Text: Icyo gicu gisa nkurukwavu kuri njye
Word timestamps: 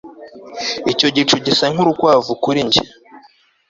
Icyo 0.91 1.07
gicu 1.15 1.35
gisa 1.45 1.65
nkurukwavu 1.73 2.31
kuri 2.43 2.59
njye 2.67 2.81